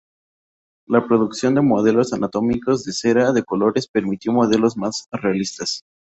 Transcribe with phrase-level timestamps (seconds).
[0.87, 5.83] La producción de modelos anatómicos de cera de colores permitió modelos más realistas.